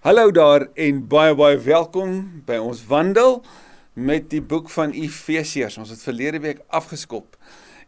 [0.00, 2.12] Hallo daar en baie baie welkom
[2.48, 3.42] by ons wandel
[3.92, 5.76] met die boek van Efesiërs.
[5.76, 7.36] Ons het verlede week afgeskop.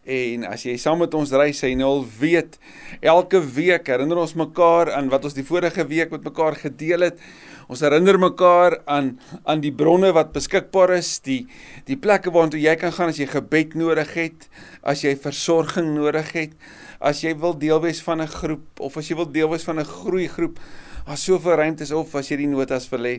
[0.04, 2.58] En as jy saam met ons reis, jy nou weet,
[3.00, 7.24] elke week herinner ons mekaar aan wat ons die vorige week met mekaar gedeel het.
[7.72, 9.14] Ons herinner mekaar aan
[9.48, 11.46] aan die bronne wat beskikbaar is, die
[11.88, 14.50] die plekke waartoe jy kan gaan as jy gebed nodig het,
[14.84, 16.52] as jy versorging nodig het,
[17.00, 19.80] as jy wil deel wees van 'n groep of as jy wil deel wees van
[19.80, 20.60] 'n groeigroep
[21.06, 23.14] Daar's soveel ruimtes op as jy die notas hê.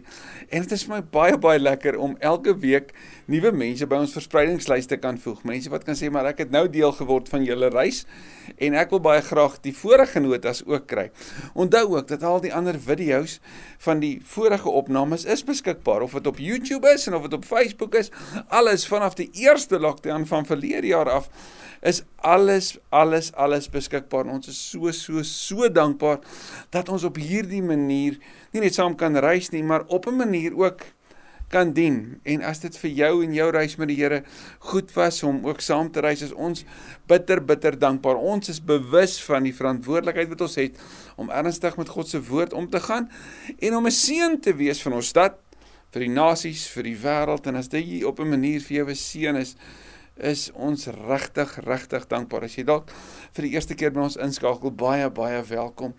[0.49, 2.93] En dit is vir my baie baie lekker om elke week
[3.31, 5.43] nuwe mense by ons verspreidingslys te kan voeg.
[5.47, 8.03] Mense wat kan sê maar ek het nou deel geword van julle reis
[8.57, 11.09] en ek wil baie graag die vorige notas ook kry.
[11.55, 13.39] Onthou ook dat al die ander video's
[13.85, 17.47] van die vorige opnames is beskikbaar of dit op YouTube is en of dit op
[17.47, 18.11] Facebook is.
[18.47, 21.29] Alles vanaf die eerste lockdown van verlede jaar af
[21.83, 24.27] is alles alles alles beskikbaar.
[24.31, 26.19] Ons is so so so dankbaar
[26.71, 28.19] dat ons op hierdie manier
[28.51, 30.83] nie net saam kan reis nie, maar op 'n manier ook
[31.53, 31.99] kan dien.
[32.25, 34.23] En as dit vir jou en jou reis met die Here
[34.71, 36.65] goed was om ook saam te reis, is ons
[37.09, 38.17] bitter bitter dankbaar.
[38.17, 40.81] Ons is bewus van die verantwoordelikheid wat ons het
[41.21, 43.09] om ernstig met God se woord om te gaan
[43.59, 45.37] en om 'n seën te wees van ons stad
[45.93, 48.95] vir die nasies, vir die wêreld en as dit op 'n manier vir jou 'n
[48.95, 49.55] seën is,
[50.17, 52.43] is ons regtig regtig dankbaar.
[52.43, 52.89] As jy dalk
[53.33, 55.93] vir die eerste keer by ons inskakel, baie baie welkom.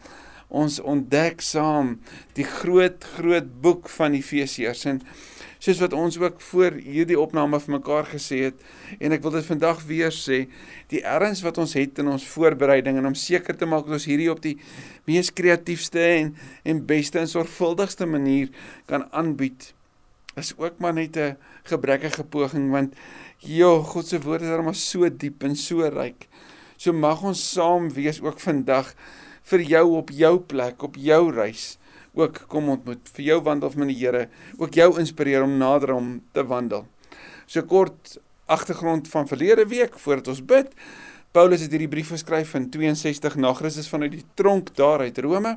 [0.54, 1.96] Ons ontdek saam
[2.38, 5.00] die groot groot boek van Efesiërs en
[5.64, 8.64] soos wat ons ook voor hierdie opname vir mekaar gesê het
[9.00, 10.44] en ek wil dit vandag weer sê,
[10.92, 14.08] die erns wat ons het in ons voorbereiding en om seker te maak dat ons
[14.10, 14.58] hierdie op die
[15.08, 16.34] mees kreatiefste en
[16.68, 18.52] en beste en sorgvuldigste manier
[18.90, 19.72] kan aanbied
[20.36, 22.94] is ook maar net 'n gebrekkige poging want
[23.44, 26.22] Ja, God se woord is almal so diep en so ryk.
[26.80, 28.94] So mag ons saam wees ook vandag
[29.44, 31.74] vir jou op jou plek, op jou reis
[32.14, 34.28] ook kom ontmoet vir jou wandel met die Here,
[34.58, 36.86] ook jou inspireer om nader om te wandel.
[37.46, 40.70] So kort agtergrond van verlede week voordat ons bid.
[41.34, 45.56] Paulus het hierdie brief geskryf in 62 na Christus vanuit die tronk daar uit Rome.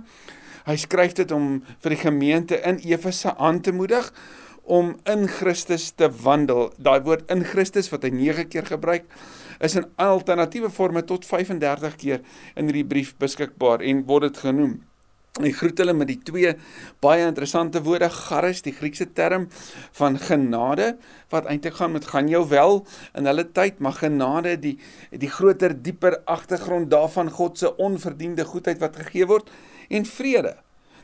[0.68, 4.10] Hy skryf dit om vir die gemeente in Efese aan te moedig
[4.68, 6.74] om in Christus te wandel.
[6.78, 9.08] Daai woord in Christus wat hy 9 keer gebruik,
[9.64, 12.22] is in alternatiewe forme tot 35 keer
[12.56, 14.76] in hierdie brief beskikbaar en word dit genoem.
[15.38, 16.56] Hy groet hulle met die twee
[17.04, 19.46] baie interessante woorde charis, die Griekse term
[20.00, 20.96] van genade
[21.34, 22.80] wat eintlik gaan met gaan jou wel
[23.18, 24.78] in hulle tyd, maar genade die
[25.14, 29.54] die groter, dieper agtergrond daarvan God se onverdiende goedheid wat gegee word
[29.94, 30.58] en vrede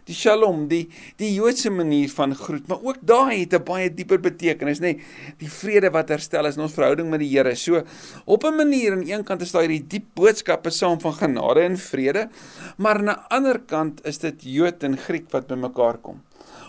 [0.07, 4.19] die Shalom, die die Joodse manier van groet, maar ook daai het 'n baie dieper
[4.19, 4.81] betekenis, nê?
[4.81, 5.01] Nee,
[5.37, 7.55] die vrede wat herstel is in ons verhouding met die Here.
[7.55, 7.83] So
[8.25, 11.77] op 'n manier aan een kant is daar hierdie diep boodskappe saam van genade en
[11.77, 12.29] vrede,
[12.77, 16.21] maar aan 'n ander kant is dit Jood en Griek wat bymekaar kom.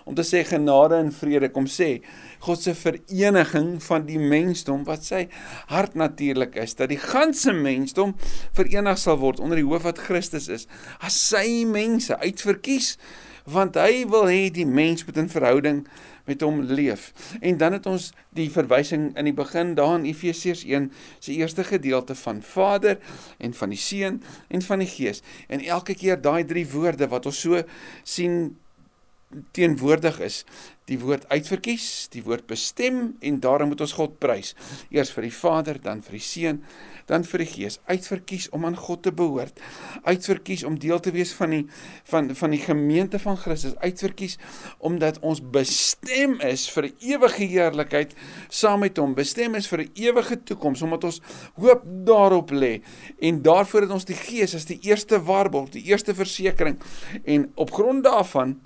[0.05, 1.99] Om te sê genade en vrede kom sê
[2.45, 5.27] God se vereniging van die mensdom wat sy
[5.73, 8.15] hart natuurlik is dat die ganse mensdom
[8.57, 10.67] verenig sal word onder die hoof wat Christus is
[11.01, 12.95] as sy mense uitverkies
[13.45, 15.85] want hy wil hê die mens moet in verhouding
[16.25, 17.11] met hom leef.
[17.41, 21.65] En dan het ons die verwysing in die begin daar in Efesiërs 1 se eerste
[21.69, 22.99] gedeelte van Vader
[23.39, 25.21] en van die Seun en van die Gees.
[25.49, 27.61] En elke keer daai drie woorde wat ons so
[28.03, 28.57] sien
[29.53, 30.45] teenwoordig is
[30.91, 34.53] die woord uitverkies, die woord bestem en daarom moet ons God prys.
[34.93, 36.59] Eers vir die Vader, dan vir die Seun,
[37.09, 37.79] dan vir die Gees.
[37.89, 39.61] Uitverkies om aan God te behoort.
[40.05, 41.63] Uitverkies om deel te wees van die
[42.11, 43.77] van van die gemeente van Christus.
[43.81, 44.37] Uitverkies
[44.79, 48.13] omdat ons bestem is vir ewige heerlikheid
[48.49, 49.17] saam met hom.
[49.17, 51.21] Bestem is vir 'n ewige toekoms omdat ons
[51.57, 52.83] hoop daarop lê.
[53.21, 56.79] En daarvoor het ons die Gees as die eerste waarborg, die eerste versekering
[57.25, 58.61] en op grond daarvan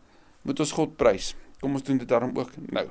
[0.49, 1.35] moet ons God prys.
[1.61, 2.89] Kom ons doen dit daarom ook nou.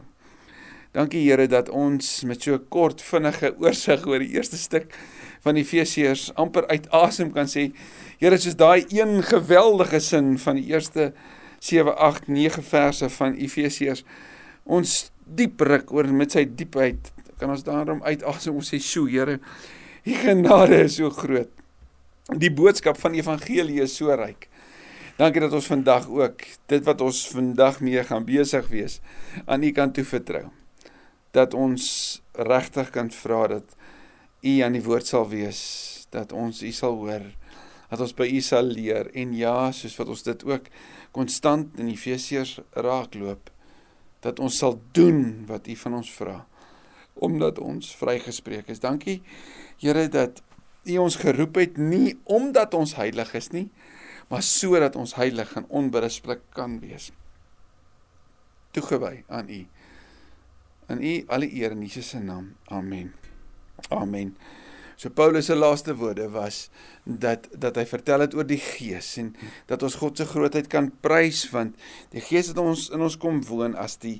[0.95, 4.93] Dankie Here dat ons met so kort vinnige oorsig oor die eerste stuk
[5.45, 7.67] van Efesiërs amper uit asem kan sê
[8.21, 11.11] Here soos daai een geweldige sin van die eerste
[11.59, 14.03] 7 8 9 verse van Efesiërs
[14.63, 14.97] ons
[15.37, 19.37] diep ruk oor met sy diepheid kan ons daarom uit asem ons sê sjo Here
[20.07, 21.51] die genade is so groot
[22.41, 24.49] die boodskap van die evangelie is so ryk
[25.17, 28.99] Dankie dat ons vandag ook dit wat ons vandag mee gaan besig wees
[29.49, 30.43] aan U kan toevertrou.
[31.33, 31.87] Dat ons
[32.37, 33.73] regtig kan vra dat
[34.45, 35.61] U aan die woord sal wees,
[36.13, 37.25] dat ons U sal hoor,
[37.89, 40.69] dat ons by U sal leer en ja, soos wat ons dit ook
[41.17, 43.49] konstant in Efesiërs raakloop,
[44.21, 46.43] dat ons sal doen wat U van ons vra
[47.17, 48.83] omdat ons vrygespreek is.
[48.83, 49.23] Dankie
[49.81, 50.43] Here dat
[50.85, 53.71] U ons geroep het nie omdat ons heilig is nie,
[54.27, 57.11] maar sodat ons heilig en onberispelik kan wees.
[58.77, 59.65] toegewy aan U.
[60.87, 62.53] Aan U alle eer in Jesus se naam.
[62.69, 63.13] Amen.
[63.89, 64.35] Amen.
[64.97, 66.69] So Paulus se laaste woorde was
[67.03, 69.35] dat dat hy vertel het oor die Gees en
[69.69, 71.77] dat ons God se grootheid kan prys want
[72.13, 74.17] die Gees het ons in ons kom woon as die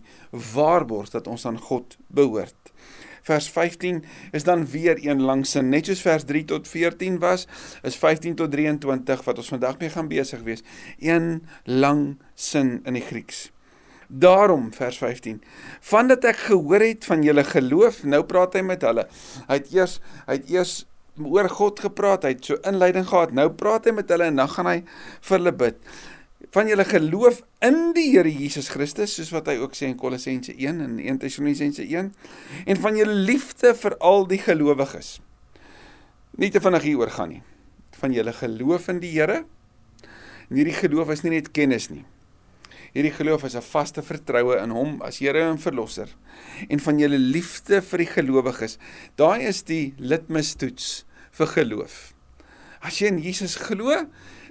[0.54, 2.74] waarborg dat ons aan God behoort.
[3.28, 7.44] Vers 15 is dan weer een langsin net soos vers 3 tot 14 was
[7.84, 10.64] is 15 tot 23 wat ons vandag mee gaan besig wees.
[11.04, 13.50] Een lang sin in die Grieks.
[14.08, 15.42] Daarom vers 15.
[15.84, 19.04] Vandat ek gehoor het van julle geloof, nou praat hy met hulle.
[19.50, 19.98] Hy het eers
[20.30, 20.78] hy het eers
[21.18, 23.34] oor God gepraat, hy het so inleiding gehad.
[23.36, 24.78] Nou praat hy met hulle en dan gaan hy
[25.28, 25.82] vir hulle bid.
[26.58, 30.56] Van julle geloof in die Here Jesus Christus, soos wat hy ook sê in Kolossense
[30.56, 32.08] 1 en 1 Tessalonisense 1,
[32.66, 35.20] en van julle liefde vir al die gelowiges.
[36.42, 37.44] Nie te vinnig hier oor gaan nie.
[38.02, 39.44] Van julle geloof in die Here.
[40.48, 42.08] En hierdie geloof is nie net kennis nie.
[42.96, 46.10] Hierdie geloof is 'n vaste vertroue in hom as Here en verlosser
[46.70, 48.80] en van julle liefde vir die gelowiges.
[49.16, 52.18] Daai is die litmustoets vir geloof.
[52.82, 54.08] As jy in Jesus glo,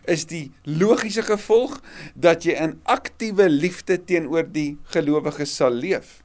[0.06, 1.80] is die logiese gevolg
[2.14, 6.22] dat jy in aktiewe liefde teenoor die gelowiges sal leef.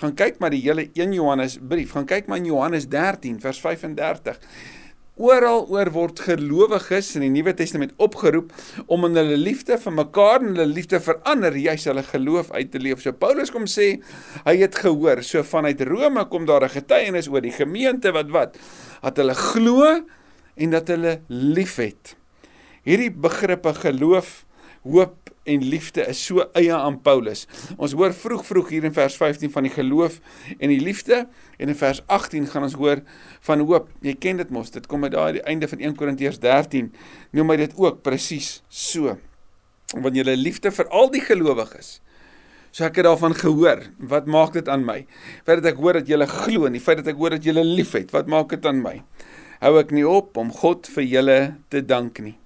[0.00, 3.60] Gaan kyk maar die hele 1 Johannes brief, gaan kyk maar in Johannes 13 vers
[3.60, 4.40] 35
[5.20, 8.52] oral oor word gelowiges in die Nuwe Testament opgeroep
[8.88, 12.70] om in hulle liefde vir mekaar en hulle liefde vir ander juis hulle geloof uit
[12.72, 13.02] te leef.
[13.04, 13.90] So Paulus kom sê
[14.46, 18.56] hy het gehoor, so vanuit Rome kom daar 'n getuienis oor die gemeente wat wat
[19.02, 19.84] dat hulle glo
[20.56, 22.19] en dat hulle liefhet.
[22.80, 24.46] Hierdie begrippe geloof,
[24.88, 27.42] hoop en liefde is so eie aan Paulus.
[27.76, 30.16] Ons hoor vroeg vroeg hier in vers 15 van die geloof
[30.56, 31.26] en die liefde
[31.60, 33.02] en in vers 18 gaan ons hoor
[33.48, 33.90] van hoop.
[34.00, 36.88] Jy ken dit mos, dit kom uit daai einde van 1 Korintiërs 13.
[37.36, 39.18] Noem my dit ook presies so.
[39.92, 41.98] Want julle liefde vir al die gelowiges.
[42.72, 43.84] So ek het daarvan gehoor.
[44.08, 45.02] Wat maak dit aan my?
[45.44, 47.66] Feit dat ek hoor dat julle glo en die feit dat ek hoor dat julle
[47.66, 49.00] liefhet, wat maak dit aan my?
[49.60, 52.39] Hou ek nie op om God vir julle te dank nie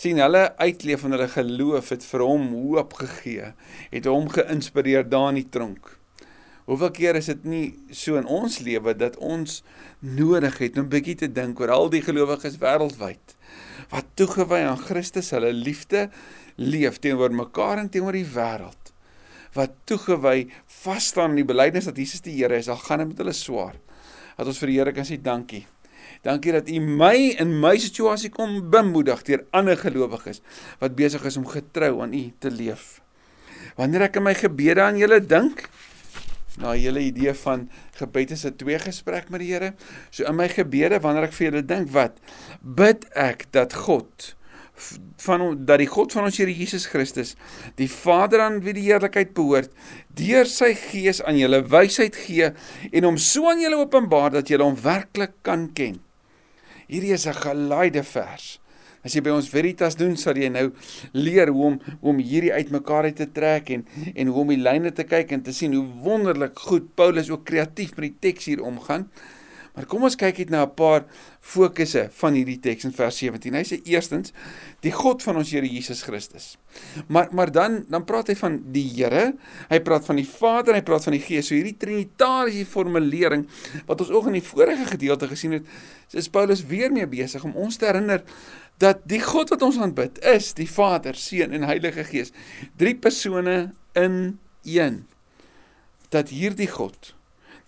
[0.00, 3.50] sien hulle uitleef van hulle geloof het vir hom hoop gegee,
[3.92, 5.96] het hom geïnspireer daar in die tronk.
[6.70, 9.60] Hoeveel keer is dit nie so in ons lewe dat ons
[10.00, 13.36] nodig het om 'n bietjie te dink oor al die gelowiges wêreldwyd
[13.90, 16.08] wat toegewy aan Christus hulle liefde
[16.56, 18.92] leef teenoor mekaar en teenoor die wêreld.
[19.56, 20.46] Wat toegewy
[20.84, 23.34] vas staan in die belydenis dat Jesus die Here is, al gaan dit met hulle
[23.34, 23.74] swaar.
[24.36, 25.66] Dat ons vir die Here kan sê dankie.
[26.22, 30.42] Dankie dat U my in my situasie kom bemoedig deur ander gelowiges
[30.82, 32.98] wat besig is om getrou aan U te leef.
[33.78, 35.64] Wanneer ek in my gebede aan julle dink,
[36.60, 39.74] na julle idee van gebed is 'n twee gesprek met die Here.
[40.10, 42.18] So in my gebede wanneer ek vir julle dink, wat
[42.60, 44.34] bid ek dat God
[45.16, 47.34] van dat die God van ons Here Jesus Christus,
[47.76, 49.70] die Vader aan wie die heerlikheid behoort,
[50.08, 52.52] deur sy Gees aan julle wysheid gee
[52.92, 56.00] en hom so aan julle openbaar dat julle hom werklik kan ken.
[56.90, 58.58] Hierdie is 'n geleide vers.
[59.04, 60.72] As jy by ons Veritas doen, sal jy nou
[61.12, 64.60] leer hoe om hoe om hierdie uitmekaar uit te trek en en hoe om die
[64.60, 68.44] lyne te kyk en te sien hoe wonderlik goed Paulus ook kreatief met die teks
[68.44, 69.08] hier omgaan.
[69.80, 71.06] Maar kom ons kyk net na 'n paar
[71.40, 73.54] fokusse van hierdie teks in vers 17.
[73.54, 74.32] Hy sê eerstens
[74.82, 76.58] die God van ons Here Jesus Christus.
[77.08, 79.32] Maar maar dan dan praat hy van die Here,
[79.70, 81.46] hy praat van die Vader, hy praat van die Gees.
[81.46, 83.48] So hierdie trinitariese formulering
[83.86, 85.64] wat ons ook in die vorige gedeelte gesien het,
[86.12, 88.22] is Paulus weer mee besig om ons te herinner
[88.76, 92.32] dat die God wat ons aanbid is die Vader, Seun en Heilige Gees.
[92.76, 95.06] Drie persone in een.
[96.10, 97.14] Dat hierdie God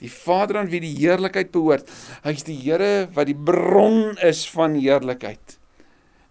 [0.03, 1.89] die Vader aan wie die heerlikheid behoort.
[2.27, 5.59] Hy's die Here wat die bron is van heerlikheid.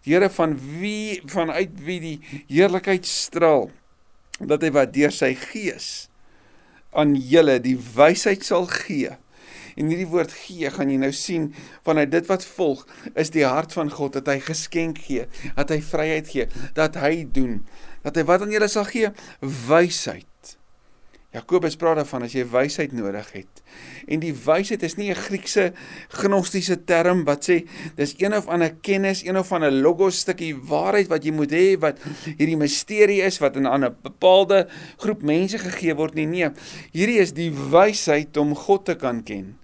[0.05, 2.17] Die Here van wie vanuit wie die
[2.51, 3.69] heerlikheid straal.
[4.41, 6.09] Dat hy wat deur sy gees
[6.91, 9.13] aan julle die wysheid sal gee.
[9.79, 11.51] En hierdie woord gee gaan jy nou sien
[11.87, 12.83] vanuit dit wat volg
[13.15, 17.23] is die hart van God dat hy geskenk gee, dat hy vryheid gee, dat hy
[17.23, 17.61] doen,
[18.03, 19.13] dat hy wat aan julle sal gee?
[19.69, 20.27] Wysheid.
[21.31, 23.61] Jakobus praat daarvan as jy wysheid nodig het.
[24.11, 25.71] En die wysheid is nie 'n Griekse
[26.09, 31.07] gnostiese term wat sê dis een of ander kennis, een of ander logos stukkie waarheid
[31.07, 31.97] wat jy moet hê wat
[32.38, 36.25] hierdie misterie is wat aan 'n bepaalde groep mense gegee word nie.
[36.25, 36.50] Nee,
[36.91, 39.61] hierdie is die wysheid om God te kan ken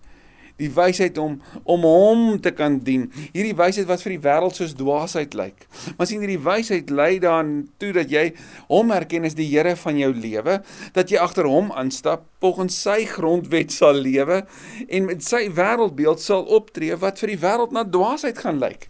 [0.58, 3.08] die wysheid om om hom te kan dien.
[3.34, 5.68] Hierdie wysheid wat vir die wêreld soos dwaasheid lyk.
[5.98, 8.32] Maar sien hierdie wysheid lei daaraan toe dat jy
[8.72, 10.60] hom erken as die Here van jou lewe,
[10.94, 14.44] dat jy agter hom aanstap, volgens sy grondwet sal lewe
[14.88, 18.90] en met sy wêreldbeeld sal optree wat vir die wêreld na dwaasheid gaan lyk.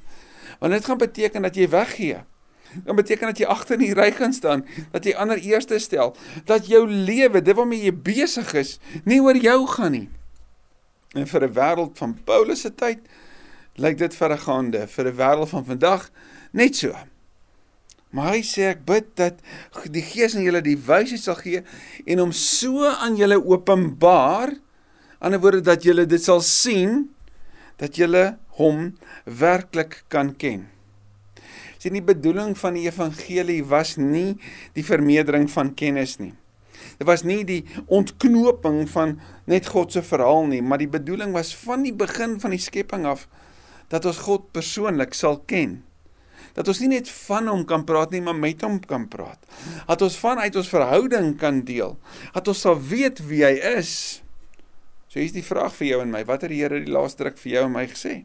[0.60, 2.26] Want dit gaan beteken dat jy weggee
[2.84, 6.16] Dan beteken dat jy agter in die ry gaan staan, dat jy ander eerste stel,
[6.46, 10.08] dat jou lewe, dit waarmee jy besig is, nie oor jou gaan nie.
[11.18, 13.00] En vir 'n wêreld van Paulus se tyd
[13.76, 16.10] lyk dit verregaande, vir 'n wêreld van vandag
[16.52, 16.94] net so.
[18.10, 19.36] Maar hy sê ek bid dat
[19.92, 21.64] die Gees aan julle die wysheid sal gee
[22.06, 24.56] en hom so aan julle openbaar,
[25.20, 27.10] ander woorde dat julle dit sal sien
[27.78, 30.78] dat julle hom werklik kan ken
[31.82, 34.36] sien die bedoeling van die evangelie was nie
[34.76, 36.34] die vermeerdering van kennis nie.
[36.98, 37.64] Dit was nie die
[37.94, 42.56] ontknoping van net God se verhaal nie, maar die bedoeling was van die begin van
[42.56, 43.28] die skepping af
[43.92, 45.84] dat ons God persoonlik sal ken.
[46.58, 49.40] Dat ons nie net van hom kan praat nie, maar met hom kan praat.
[49.88, 51.94] Dat ons vanuit ons verhouding kan deel.
[52.34, 54.24] Dat ons sal weet wie hy is.
[55.08, 57.38] So hier's die vraag vir jou en my, wat het die Here die laaste druk
[57.44, 58.16] vir jou en my gesê?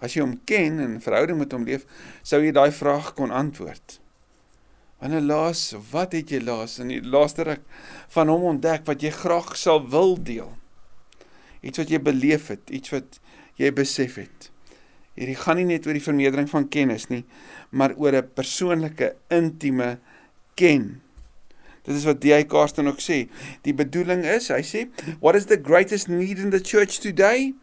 [0.00, 1.86] As jy hom ken en 'n verhouding met hom leef,
[2.22, 3.99] sou jy daai vraag kon antwoord.
[5.00, 7.62] Wanneer laas, wat het jy laas in die laaste ruk
[8.12, 10.50] van hom ontdek wat jy graag sal wil deel?
[11.64, 13.20] Iets wat jy beleef het, iets wat
[13.60, 14.50] jy besef het.
[15.16, 17.24] Hierdie gaan nie net oor die vermeerdering van kennis nie,
[17.70, 19.98] maar oor 'n persoonlike, intieme
[20.54, 21.00] ken.
[21.84, 22.44] Dit is wat D.I.
[22.44, 23.28] Carson ook sê.
[23.62, 24.88] Die bedoeling is, hy sê,
[25.20, 27.54] what is the greatest need in the church today?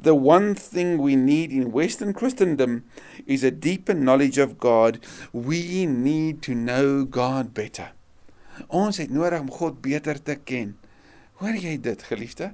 [0.00, 2.84] The one thing we need in Western Christendom
[3.26, 4.98] is a deeper knowledge of God.
[5.32, 7.92] We need to know God better.
[8.68, 10.76] Ons het nodig om God beter te ken.
[11.40, 12.52] Hoor jy dit, geliefde?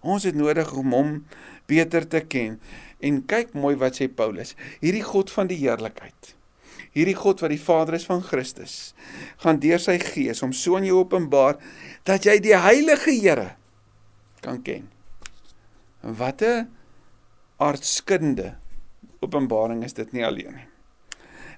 [0.00, 1.12] Ons het nodig om hom
[1.68, 2.60] beter te ken.
[3.00, 4.54] En kyk mooi wat sê Paulus.
[4.80, 6.36] Hierdie God van die heerlikheid.
[6.96, 8.94] Hierdie God wat die Vader is van Christus,
[9.42, 11.58] gaan deur sy Gees om so aan jou openbaar
[12.08, 13.50] dat jy die heilige Here
[14.40, 14.86] kan ken.
[16.06, 16.68] Wat 'n
[17.58, 18.54] aardskinde
[19.20, 20.68] openbaring is dit nie alleen nie.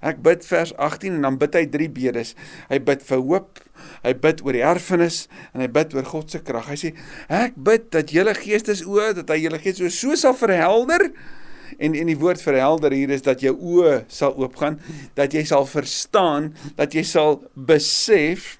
[0.00, 2.34] Ek bid vers 18 en dan bid hy drie bedes.
[2.70, 3.58] Hy bid vir hoop,
[4.04, 6.70] hy bid oor die erfenis en hy bid oor God se krag.
[6.70, 6.92] Hy sê
[7.28, 11.10] ek bid dat julle geestesoë, dat hy julle gees so sal verhelder
[11.78, 14.78] en en die woord verhelder hier is dat jou oë sal oopgaan,
[15.18, 18.56] dat jy sal verstaan, dat jy sal besef.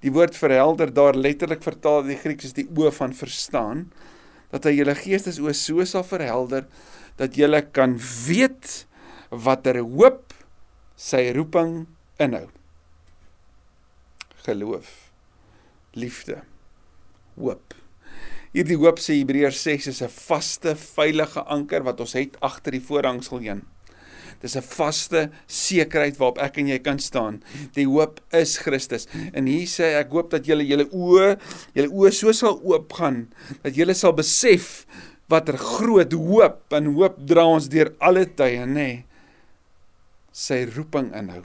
[0.00, 3.88] Die woord verhelder daar letterlik vertaal in die Grieks is die oë van verstaan
[4.52, 6.66] dat hy julle geestes oë so sal verhelder
[7.20, 8.86] dat julle kan weet
[9.30, 10.34] watter hoop
[10.96, 11.86] sy roeping
[12.22, 12.46] inhou.
[14.46, 14.90] Geloof,
[15.98, 16.42] liefde,
[17.36, 17.74] hoop.
[18.56, 22.80] Hierdie hoop sê Hebreërs 6 is 'n vaste, veilige anker wat ons het agter die
[22.80, 23.66] voorhangsel heen.
[24.46, 27.42] Dis 'n vaste sekerheid waarop ek en jy kan staan.
[27.74, 29.08] Die hoop is Christus.
[29.34, 31.34] En hier sê ek hoop dat julle julle oë,
[31.74, 33.26] julle oë so sal oopgaan
[33.64, 34.86] dat julle sal besef
[35.28, 38.74] watter groot hoop en hoop dra ons deur alle tye, nê.
[38.74, 39.04] Nee.
[40.30, 41.42] Sy roeping inhou.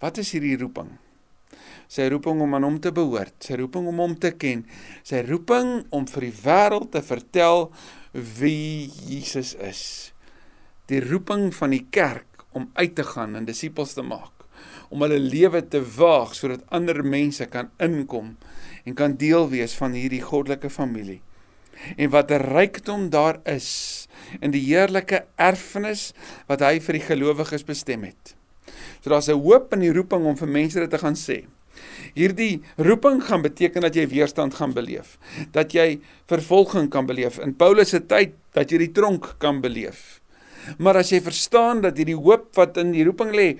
[0.00, 0.94] Wat is hierdie roeping?
[1.90, 4.62] Sy roeping om aan hom te behoort, sy roeping om hom te ken,
[5.02, 7.72] sy roeping om vir die wêreld te vertel
[8.12, 10.12] wie Jesus is
[10.90, 14.32] die roeping van die kerk om uit te gaan en disippels te maak
[14.90, 18.34] om hulle lewe te waag sodat ander mense kan inkom
[18.84, 21.20] en kan deel wees van hierdie goddelike familie
[21.96, 24.08] en wat 'n rykdom daar is
[24.40, 26.12] in die heerlike erfenis
[26.46, 28.34] wat hy vir die gelowiges bestem het.
[29.00, 31.46] So daar's 'n hoop in die roeping om vir mense dit te gaan sê.
[32.14, 35.18] Hierdie roeping gaan beteken dat jy weerstand gaan beleef,
[35.52, 37.38] dat jy vervolging kan beleef.
[37.38, 40.19] In Paulus se tyd dat jy die tronk kan beleef.
[40.78, 43.58] Maar as jy verstaan dat hierdie hoop wat in die roeping lê,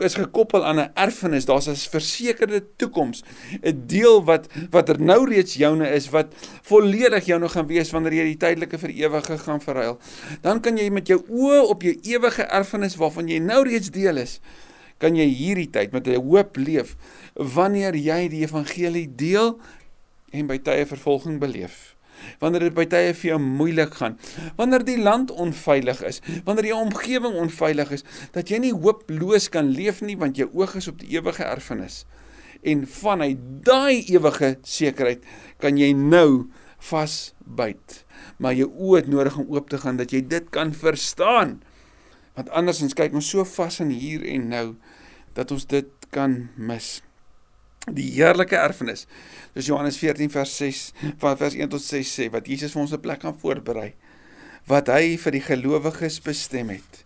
[0.00, 3.22] is gekoppel aan 'n erfenis, daar's 'n versekerde toekoms,
[3.62, 7.90] 'n deel wat wat er nou reeds joune is wat volledig jou nog gaan wees
[7.90, 9.98] wanneer jy die tydelike vir ewige gaan verruil.
[10.40, 14.16] Dan kan jy met jou oë op jou ewige erfenis waarvan jy nou reeds deel
[14.16, 14.40] is,
[14.98, 16.96] kan jy hierdie tyd met 'n hoop leef
[17.34, 19.58] wanneer jy die evangelie deel
[20.30, 21.96] en by tye vervolging beleef
[22.42, 24.16] wanneer dit by tye vir jou moeilik gaan,
[24.58, 29.72] wanneer die land onveilig is, wanneer jou omgewing onveilig is, dat jy nie hooploos kan
[29.74, 32.04] leef nie want jou oog is op die ewige erfenis.
[32.62, 35.24] En vanuit daai ewige sekerheid
[35.62, 36.50] kan jy nou
[36.90, 38.02] vasbyt.
[38.40, 41.60] Maar jou oë het nodig om oop te gaan dat jy dit kan verstaan.
[42.36, 44.66] Want andersins kyk ons so vas in hier en nou
[45.36, 46.98] dat ons dit kan mis
[47.88, 49.06] die heerlike erfenis.
[49.56, 52.92] Dis Johannes 14 vers 6 van vers 1 tot 6 sê wat Jesus vir ons
[52.92, 53.94] 'n plek gaan voorberei
[54.68, 57.04] wat hy vir die gelowiges bestem het.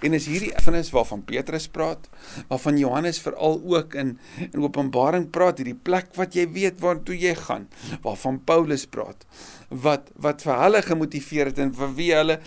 [0.00, 2.08] En is hierdie erfenis waarvan Petrus praat,
[2.48, 4.18] waarvan Johannes veral ook in
[4.52, 7.68] in Openbaring praat, hierdie plek wat jy weet waartoe jy gaan,
[8.02, 9.26] waarvan Paulus praat,
[9.68, 12.40] wat wat vir hulle gemotiveer het en vir wie hulle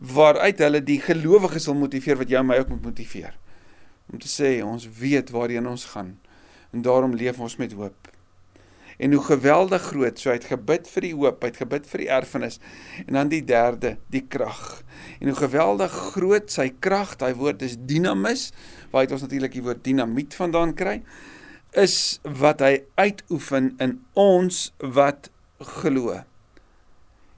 [0.00, 3.36] waaruit hulle die gelowiges wil motiveer wat jou en my ook moet motiveer
[4.12, 6.14] om te sê ons weet waarheen ons gaan
[6.70, 8.10] en daarom leef ons met hoop.
[9.00, 12.02] En hoe geweldig groot, so hy het gebid vir die hoop, hy het gebid vir
[12.02, 12.58] die erfenis
[13.06, 14.82] en dan die derde, die krag.
[15.22, 18.50] En hoe geweldig groot sy krag, daai woord is dinamis,
[18.92, 20.98] waar hy ons natuurlik die woord dinamiet vandaan kry,
[21.78, 25.30] is wat hy uitoefen in ons wat
[25.80, 26.18] glo.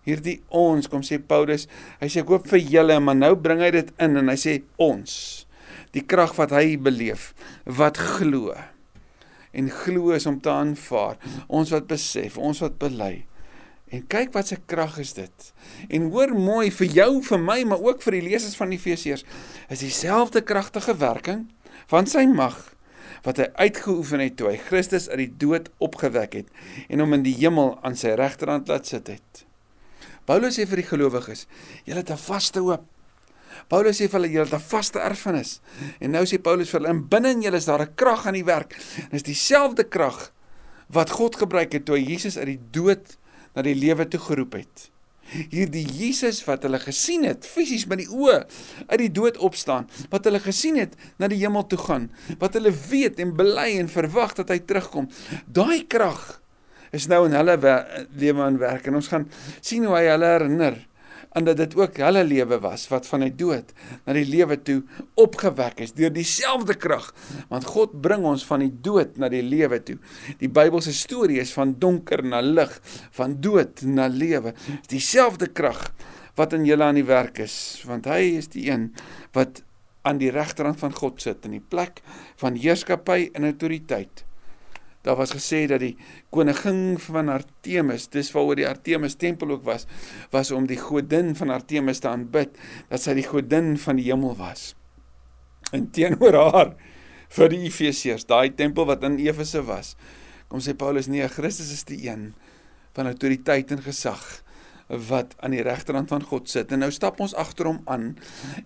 [0.02, 1.68] Hierdie ons, kom sê Paulus,
[2.02, 4.58] hy sê ek hoop vir julle, maar nou bring hy dit in en hy sê
[4.82, 5.14] ons
[5.92, 7.30] die krag wat hy beleef,
[7.68, 8.56] wat glo.
[9.52, 13.26] En glo is om te aanvaar, ons wat besef, ons wat bely.
[13.92, 15.48] En kyk wat se krag is dit.
[15.92, 19.26] En hoor mooi vir jou, vir my, maar ook vir die lesers van Efesiërs,
[19.68, 21.50] is dieselfde kragtige werking
[21.92, 22.56] van sy mag
[23.22, 27.26] wat hy uitgeoefen het toe hy Christus uit die dood opgewek het en hom in
[27.26, 29.44] die hemel aan sy regterhand laat sit het.
[30.26, 31.46] Paulus sê vir die gelowiges,
[31.86, 32.84] julle het 'n vaste hoop.
[33.68, 35.60] Paulus sê vir hulle julle het 'n vaste erfenis.
[36.00, 38.34] En nou sê Paulus vir hulle in binne in julle is daar 'n krag aan
[38.34, 38.76] die werk.
[39.10, 40.32] Dit is dieselfde krag
[40.88, 43.16] wat God gebruik het toe hy Jesus uit die dood
[43.54, 44.90] na die lewe toe geroep het.
[45.32, 48.42] Hierdie Jesus wat hulle gesien het fisies met die oë
[48.90, 52.72] uit die dood opstaan, wat hulle gesien het na die hemel toe gaan, wat hulle
[52.90, 55.08] weet en bely en verwag dat hy terugkom.
[55.46, 56.42] Daai krag
[56.92, 57.56] is nou in hulle
[58.20, 59.28] lewe aan werk en ons gaan
[59.60, 60.76] sien hoe hy hulle herinner
[61.32, 63.72] en dat dit ook hulle lewe was wat van die dood
[64.04, 64.80] na die lewe toe
[65.20, 67.10] opgewek is deur dieselfde krag.
[67.52, 69.98] Want God bring ons van die dood na die lewe toe.
[70.42, 72.74] Die Bybelse storie is van donker na lig
[73.16, 74.54] van dood na lewe.
[74.92, 75.90] Dieselfde krag
[76.36, 77.56] wat in julle aan die werk is
[77.88, 78.90] want hy is die een
[79.36, 79.62] wat
[80.08, 82.00] aan die regterhand van God sit in die plek
[82.40, 84.24] van heerskappy en autoriteit
[85.02, 85.96] Daar was gesê dat die
[86.30, 89.88] koningin van Artemis, dis waaroor die Artemis tempel ook was,
[90.30, 92.54] was om die godin van Artemis te aanbid,
[92.90, 94.72] dat sy die godin van die hemel was.
[95.74, 96.72] En teenoor haar
[97.32, 99.96] vir die Efesiërs, daai tempel wat in Efese was,
[100.52, 102.30] kom sê Paulus nee, Christus is die een
[102.92, 104.42] van autoriteit en gesag
[105.08, 106.72] wat aan die regterhand van God sit.
[106.72, 108.10] En nou stap ons agter hom aan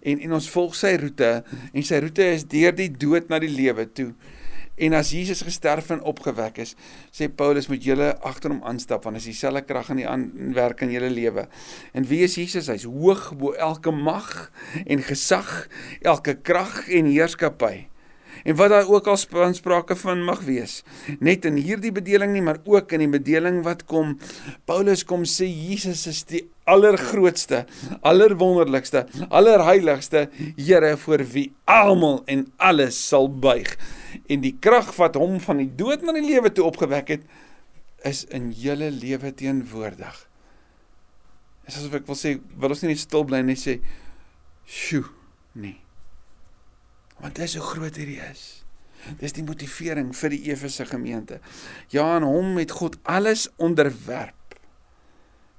[0.02, 1.30] en en ons volg sy roete
[1.70, 4.10] en sy roete is deur die dood na die lewe toe.
[4.76, 6.74] En as Jesus gesterf en opgewek is,
[7.08, 10.92] sê Paulus moet julle agter hom aanstap want as dieselfde krag in die aanwerk in
[10.92, 11.46] julle lewe.
[11.96, 12.68] En wie is Jesus?
[12.68, 14.50] Hy's hoog bo elke mag
[14.84, 15.48] en gesag,
[16.04, 17.86] elke krag en heerskappy.
[18.46, 20.82] En wat daar ook al sprake van mag wees,
[21.18, 24.16] net in hierdie bedeling nie, maar ook in die bedeling wat kom.
[24.70, 27.64] Paulus kom sê Jesus is die allergrootste,
[28.06, 33.74] allerwonderlikste, allerheiligste Here voor wie almal en alles sal buig
[34.30, 37.26] en die krag wat hom van die dood na die lewe toe opgewek het
[38.06, 40.18] is in julle lewe teenwoordig.
[41.66, 43.80] Dis asof ek wil sê, wil ons nie net stil bly en net sê,
[44.66, 45.04] "Sjoe,
[45.54, 45.85] nee."
[47.20, 48.44] Want dit is hoe groot hierdie is.
[49.20, 51.40] Dis die motivering vir die Efese gemeente.
[51.94, 54.58] Ja, aan hom het God alles onderwerp.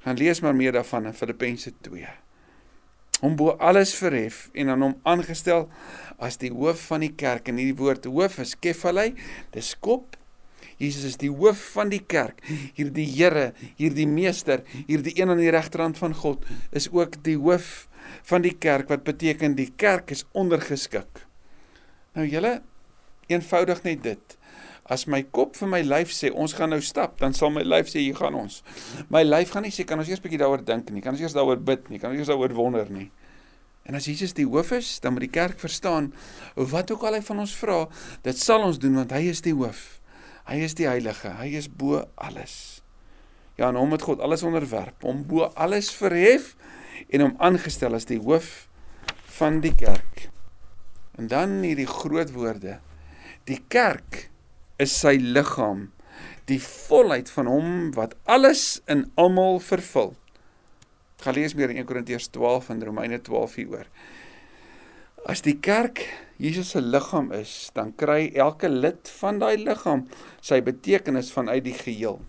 [0.04, 2.08] Gaan lees maar meer daarvan in Filippense 2
[3.22, 5.66] hom bo alles verhef en aan hom aangestel
[6.22, 9.10] as die hoof van die kerk en hierdie woord hoof is kefalei
[9.56, 10.18] dis kop
[10.78, 12.44] Jesus is die hoof van die kerk
[12.78, 17.88] hierdie Here hierdie meester hierdie een aan die regterhand van God is ook die hoof
[18.30, 21.26] van die kerk wat beteken die kerk is ondergeskik
[22.18, 22.58] nou julle
[23.32, 24.38] eenvoudig net dit
[24.88, 27.90] As my kop vir my lyf sê ons gaan nou stap, dan sal my lyf
[27.92, 28.62] sê hier gaan ons.
[29.12, 31.36] My lyf gaan nie sê kan ons eers bietjie daaroor dink nie, kan ons eers
[31.36, 33.10] daaroor bid nie, kan ons eers daaroor wonder nie.
[33.88, 36.14] En as Jesus die hoof is, dan moet die kerk verstaan
[36.56, 37.82] wat ook al hy van ons vra,
[38.24, 40.00] dit sal ons doen want hy is die hoof.
[40.48, 42.58] Hy is die heilige, hy is bo alles.
[43.60, 46.54] Ja, en hom het God alles onderwerp, hom bo alles verhef
[47.12, 48.70] en hom aangestel as die hoof
[49.40, 50.07] van die kerk.
[51.18, 52.78] En dan hierdie groot woorde.
[53.50, 54.28] Die kerk
[54.78, 55.88] is sy liggaam,
[56.46, 60.14] die volheid van hom wat alles in almal vervul.
[61.24, 63.90] Gaan lees meer in 1 Korintiërs 12 en Romeine 12 hieroor.
[65.28, 66.06] As die kerk
[66.38, 70.06] Jesus se liggaam is, dan kry elke lid van daai liggaam
[70.46, 72.22] sy betekenis vanuit die geheel.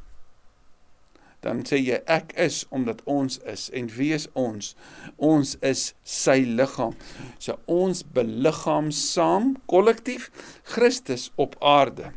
[1.48, 4.74] Dan sê jy ek is omdat ons is en wie is ons?
[5.16, 6.92] Ons is sy liggaam.
[7.40, 10.28] So ons beliggaam saam kollektief
[10.68, 12.12] Christus op aarde.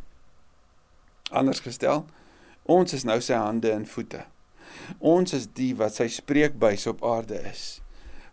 [1.32, 2.04] Anders gestel,
[2.68, 4.26] ons is nou sy hande en voete.
[5.00, 7.81] Ons is die wat sy spreekbuis op aarde is.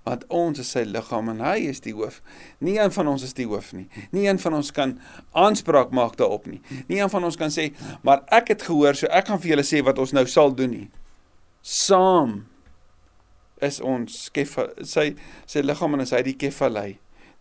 [0.09, 2.23] Want ons is sy liggaam en hy is die hoof.
[2.65, 3.85] Nie een van ons is die hoof nie.
[4.15, 4.95] Nie een van ons kan
[5.37, 6.63] aanspraak maak daarop nie.
[6.89, 7.69] Nie een van ons kan sê,
[8.07, 10.73] maar ek het gehoor, so ek gaan vir julle sê wat ons nou sal doen
[10.73, 10.87] nie.
[11.61, 12.47] Saam
[13.61, 15.11] is ons kefa, sy
[15.51, 16.95] sy liggaam en is hy die kefalei,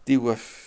[0.10, 0.66] die hoof.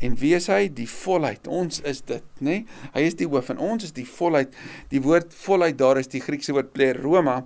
[0.00, 0.70] En wie is hy?
[0.72, 1.48] Die volheid.
[1.50, 2.62] Ons is dit, nê?
[2.62, 2.90] Nee?
[2.94, 4.54] Hy is die hoof en ons is die volheid.
[4.92, 7.42] Die woord volheid daar is die Griekse woord pleroma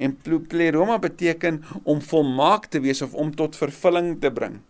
[0.00, 4.60] en pleroma beteken om volmaak te wees of om tot vervulling te bring.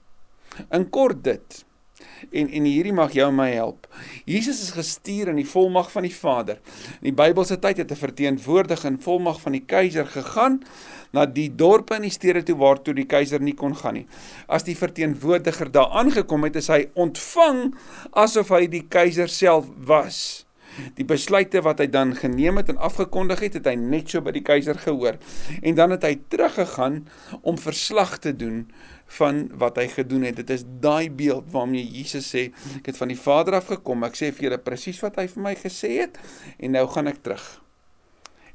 [0.74, 1.62] In kort dit.
[2.30, 3.86] En en hierdie mag jou my help.
[4.24, 6.60] Jesus is gestuur in die volmag van die Vader.
[7.00, 10.62] In die Bybelse tyd het 'n verteenwoordiger in volmag van die keiser gegaan
[11.12, 14.06] na die dorpe en die stede toe waartoe die keiser nie kon gaan nie.
[14.46, 17.74] As die verteenwoordiger daar aangekom het, is hy ontvang
[18.12, 20.47] asof hy die keiser self was.
[20.98, 24.34] Die besluite wat hy dan geneem het en afgekondig het, het hy net so by
[24.36, 25.18] die keiser gehoor.
[25.62, 27.02] En dan het hy teruggegaan
[27.42, 28.66] om verslag te doen
[29.18, 30.36] van wat hy gedoen het.
[30.42, 32.48] Dit is daai beeld waarmee Jesus sê,
[32.80, 35.46] ek het van die Vader af gekom, ek sê vir julle presies wat hy vir
[35.48, 36.20] my gesê het
[36.58, 37.46] en nou gaan ek terug.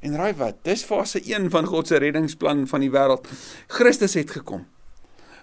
[0.04, 0.60] En raai wat?
[0.68, 3.28] Dis fase 1 van God se reddingsplan van die wêreld.
[3.72, 4.66] Christus het gekom.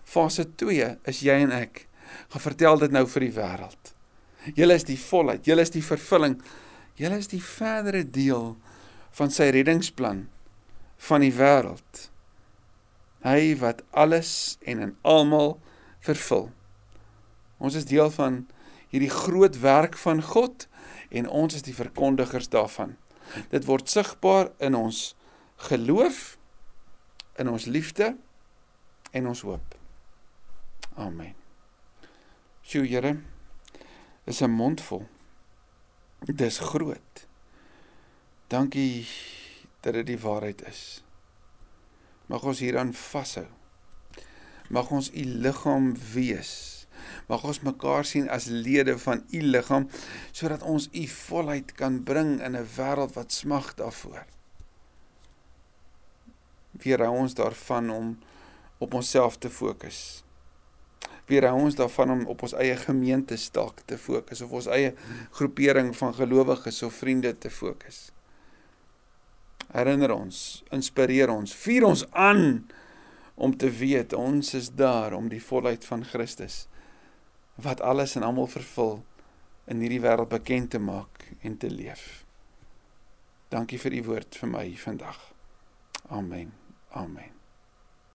[0.05, 1.87] Fase 2 is jy en ek.
[2.29, 3.93] Gaan vertel dit nou vir die wêreld.
[4.57, 6.37] Julle is die volheid, julle is die vervulling.
[7.01, 8.51] Julle is die verdere deel
[9.17, 10.27] van sy reddingsplan
[11.01, 12.07] van die wêreld.
[13.25, 15.55] Hy wat alles en in almal
[16.05, 16.51] vervul.
[17.57, 18.43] Ons is deel van
[18.93, 20.67] hierdie groot werk van God
[21.09, 22.93] en ons is die verkondigers daarvan.
[23.49, 25.15] Dit word sigbaar in ons
[25.69, 26.37] geloof,
[27.41, 28.13] in ons liefde
[29.11, 29.77] en ons hoop.
[31.01, 31.33] Amen.
[32.61, 33.17] Sjoe, Here,
[34.25, 35.07] is 'n mond vol.
[36.21, 37.27] Dis groot.
[38.47, 39.07] Dankie
[39.79, 41.01] dat dit die waarheid is.
[42.29, 43.47] Mag ons hieraan vashou.
[44.69, 46.85] Mag ons u liggaam wees.
[47.25, 49.89] Mag ons mekaar sien as lede van u liggaam
[50.29, 54.25] sodat ons u volheid kan bring in 'n wêreld wat smag daarvoor.
[56.71, 58.19] Weerhou ons daarvan om
[58.77, 60.23] op onsself te fokus.
[61.31, 64.91] Weerhou ons daarvan om op ons eie gemeente dalk te fokus of ons eie
[65.37, 68.09] groepering van gelowiges of vriende te fokus
[69.71, 72.65] herinner ons, inspireer ons, vier ons aan
[73.41, 76.65] om te weet ons is daar om die volheid van Christus
[77.61, 79.01] wat alles en almal vervul
[79.71, 82.23] in hierdie wêreld bekend te maak en te leef.
[83.53, 85.19] Dankie vir u woord vir my vandag.
[86.09, 86.55] Amen.
[86.95, 87.40] Amen.